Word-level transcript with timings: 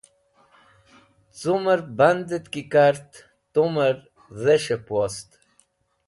Cumẽr 1.39 1.79
bandẽt 1.97 2.45
ki 2.53 2.61
kart 2.73 3.09
tumẽr 3.53 3.95
dhes̃heb 4.41 4.85
wost. 4.93 5.29